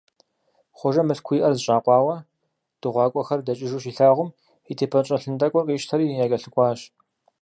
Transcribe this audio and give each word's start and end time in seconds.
Хъуэжэ 0.77 1.01
мылъкуу 1.07 1.35
иӀэр 1.37 1.53
зэщӀакъуауэ, 1.55 2.15
дыгъуакӀуэхэр 2.81 3.39
дэкӀыжу 3.45 3.81
щилъагъум, 3.83 4.29
и 4.71 4.73
тепӀэнщӀэлъын 4.77 5.35
тӀэкӀур 5.39 5.65
къищтэри 5.67 6.05
якӀэлъыкӀуащ. 6.23 6.79